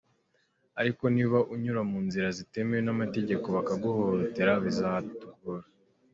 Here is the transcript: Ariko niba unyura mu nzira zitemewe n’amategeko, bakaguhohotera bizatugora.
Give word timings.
Ariko 0.79 1.03
niba 1.15 1.37
unyura 1.53 1.81
mu 1.89 1.99
nzira 2.05 2.27
zitemewe 2.37 2.81
n’amategeko, 2.83 3.45
bakaguhohotera 3.55 4.51
bizatugora. 4.63 5.65